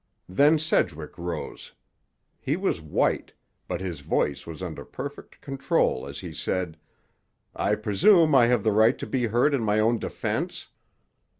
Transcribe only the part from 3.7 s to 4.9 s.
his voice was under